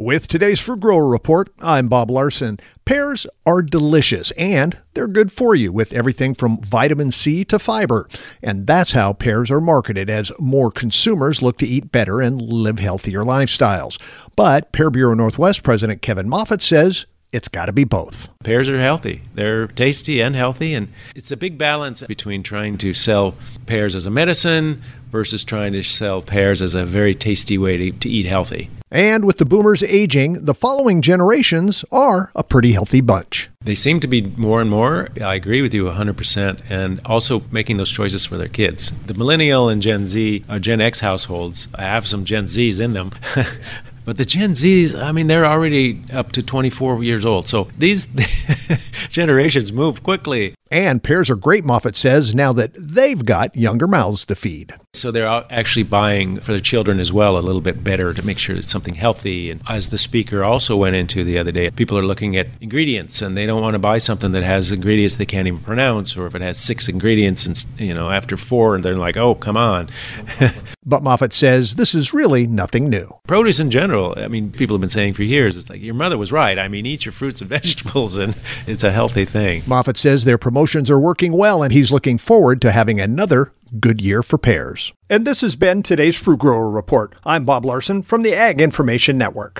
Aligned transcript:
With 0.00 0.28
today's 0.28 0.60
Fruit 0.60 0.80
Grower 0.80 1.06
Report, 1.06 1.50
I'm 1.60 1.88
Bob 1.88 2.10
Larson. 2.10 2.58
Pears 2.86 3.26
are 3.44 3.60
delicious 3.60 4.30
and 4.30 4.78
they're 4.94 5.06
good 5.06 5.30
for 5.30 5.54
you 5.54 5.72
with 5.72 5.92
everything 5.92 6.32
from 6.32 6.62
vitamin 6.62 7.10
C 7.10 7.44
to 7.44 7.58
fiber. 7.58 8.08
And 8.42 8.66
that's 8.66 8.92
how 8.92 9.12
pears 9.12 9.50
are 9.50 9.60
marketed 9.60 10.08
as 10.08 10.32
more 10.38 10.70
consumers 10.70 11.42
look 11.42 11.58
to 11.58 11.66
eat 11.66 11.92
better 11.92 12.22
and 12.22 12.40
live 12.40 12.78
healthier 12.78 13.24
lifestyles. 13.24 14.00
But 14.36 14.72
Pear 14.72 14.88
Bureau 14.88 15.12
Northwest 15.12 15.62
President 15.62 16.00
Kevin 16.00 16.30
Moffitt 16.30 16.62
says 16.62 17.04
it's 17.30 17.48
got 17.48 17.66
to 17.66 17.72
be 17.72 17.84
both. 17.84 18.30
Pears 18.42 18.70
are 18.70 18.80
healthy. 18.80 19.24
They're 19.34 19.66
tasty 19.66 20.22
and 20.22 20.34
healthy, 20.34 20.72
and 20.72 20.90
it's 21.14 21.30
a 21.30 21.36
big 21.36 21.58
balance 21.58 22.02
between 22.04 22.42
trying 22.42 22.78
to 22.78 22.94
sell 22.94 23.34
pears 23.66 23.94
as 23.94 24.06
a 24.06 24.10
medicine 24.10 24.80
versus 25.10 25.44
trying 25.44 25.74
to 25.74 25.82
sell 25.82 26.22
pears 26.22 26.62
as 26.62 26.74
a 26.74 26.86
very 26.86 27.14
tasty 27.14 27.58
way 27.58 27.76
to, 27.76 27.92
to 27.98 28.08
eat 28.08 28.24
healthy. 28.24 28.70
And 28.90 29.24
with 29.24 29.38
the 29.38 29.44
boomers 29.44 29.84
aging, 29.84 30.44
the 30.44 30.54
following 30.54 31.00
generations 31.00 31.84
are 31.92 32.32
a 32.34 32.42
pretty 32.42 32.72
healthy 32.72 33.00
bunch. 33.00 33.48
They 33.60 33.76
seem 33.76 34.00
to 34.00 34.08
be 34.08 34.22
more 34.36 34.60
and 34.60 34.68
more, 34.68 35.08
I 35.22 35.36
agree 35.36 35.62
with 35.62 35.72
you 35.72 35.84
100%, 35.84 36.62
and 36.68 37.00
also 37.04 37.42
making 37.52 37.76
those 37.76 37.90
choices 37.90 38.24
for 38.26 38.36
their 38.36 38.48
kids. 38.48 38.90
The 39.06 39.14
millennial 39.14 39.68
and 39.68 39.80
Gen 39.80 40.08
Z, 40.08 40.44
or 40.48 40.56
uh, 40.56 40.58
Gen 40.58 40.80
X 40.80 41.00
households, 41.00 41.68
I 41.74 41.82
have 41.82 42.08
some 42.08 42.24
Gen 42.24 42.44
Zs 42.44 42.80
in 42.80 42.94
them. 42.94 43.12
But 44.10 44.16
the 44.16 44.24
Gen 44.24 44.54
Zs, 44.54 45.00
I 45.00 45.12
mean, 45.12 45.28
they're 45.28 45.46
already 45.46 46.02
up 46.12 46.32
to 46.32 46.42
24 46.42 47.04
years 47.04 47.24
old. 47.24 47.46
So 47.46 47.68
these 47.78 48.08
generations 49.08 49.72
move 49.72 50.02
quickly. 50.02 50.56
And 50.72 51.02
pears 51.02 51.30
are 51.30 51.36
great, 51.36 51.64
Moffitt 51.64 51.96
says, 51.96 52.32
now 52.32 52.52
that 52.52 52.70
they've 52.76 53.24
got 53.24 53.56
younger 53.56 53.88
mouths 53.88 54.24
to 54.26 54.36
feed. 54.36 54.72
So 54.94 55.10
they're 55.10 55.44
actually 55.50 55.82
buying 55.82 56.38
for 56.38 56.52
the 56.52 56.60
children 56.60 57.00
as 57.00 57.12
well 57.12 57.36
a 57.36 57.40
little 57.40 57.60
bit 57.60 57.82
better 57.82 58.14
to 58.14 58.24
make 58.24 58.38
sure 58.38 58.54
it's 58.54 58.70
something 58.70 58.94
healthy. 58.94 59.50
And 59.50 59.62
as 59.68 59.88
the 59.88 59.98
speaker 59.98 60.44
also 60.44 60.76
went 60.76 60.94
into 60.94 61.24
the 61.24 61.38
other 61.38 61.50
day, 61.50 61.70
people 61.70 61.98
are 61.98 62.04
looking 62.04 62.36
at 62.36 62.48
ingredients 62.60 63.20
and 63.20 63.36
they 63.36 63.46
don't 63.46 63.62
want 63.62 63.74
to 63.74 63.80
buy 63.80 63.98
something 63.98 64.30
that 64.30 64.44
has 64.44 64.70
ingredients 64.70 65.16
they 65.16 65.26
can't 65.26 65.48
even 65.48 65.60
pronounce, 65.60 66.16
or 66.16 66.26
if 66.26 66.36
it 66.36 66.42
has 66.42 66.58
six 66.58 66.88
ingredients 66.88 67.46
and 67.46 67.64
you 67.78 67.92
know 67.94 68.10
after 68.10 68.36
four, 68.36 68.76
and 68.76 68.84
they're 68.84 68.96
like, 68.96 69.16
oh, 69.16 69.34
come 69.34 69.56
on. 69.56 69.88
but 70.86 71.02
Moffitt 71.02 71.32
says 71.32 71.74
this 71.74 71.96
is 71.96 72.12
really 72.12 72.46
nothing 72.46 72.88
new. 72.88 73.08
Produce 73.26 73.58
in 73.58 73.70
general, 73.70 73.99
I 74.16 74.28
mean, 74.28 74.50
people 74.50 74.74
have 74.74 74.80
been 74.80 74.90
saying 74.90 75.14
for 75.14 75.22
years, 75.22 75.56
it's 75.56 75.70
like 75.70 75.82
your 75.82 75.94
mother 75.94 76.18
was 76.18 76.32
right. 76.32 76.58
I 76.58 76.68
mean, 76.68 76.86
eat 76.86 77.04
your 77.04 77.12
fruits 77.12 77.40
and 77.40 77.50
vegetables, 77.56 78.16
and 78.16 78.36
it's 78.66 78.84
a 78.84 78.92
healthy 78.92 79.24
thing. 79.24 79.62
Moffitt 79.66 79.96
says 79.96 80.24
their 80.24 80.38
promotions 80.38 80.90
are 80.90 80.98
working 80.98 81.32
well, 81.32 81.62
and 81.62 81.72
he's 81.72 81.90
looking 81.90 82.18
forward 82.18 82.60
to 82.62 82.72
having 82.72 83.00
another 83.00 83.52
good 83.78 84.00
year 84.00 84.22
for 84.22 84.38
pears. 84.38 84.92
And 85.08 85.26
this 85.26 85.40
has 85.42 85.56
been 85.56 85.82
today's 85.82 86.16
Fruit 86.16 86.38
Grower 86.38 86.70
Report. 86.70 87.14
I'm 87.24 87.44
Bob 87.44 87.64
Larson 87.64 88.02
from 88.02 88.22
the 88.22 88.34
Ag 88.34 88.60
Information 88.60 89.16
Network. 89.18 89.58